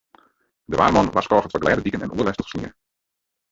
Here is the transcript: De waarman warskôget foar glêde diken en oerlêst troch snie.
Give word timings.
De 0.69 0.75
waarman 0.79 1.11
warskôget 1.15 1.49
foar 1.51 1.63
glêde 1.63 1.83
diken 1.85 2.03
en 2.05 2.13
oerlêst 2.15 2.37
troch 2.39 2.51
snie. 2.51 2.71